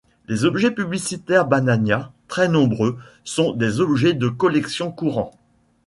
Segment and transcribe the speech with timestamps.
[0.27, 5.31] Les objets publicitaires Banania, très nombreux, sont des objets de collection courants.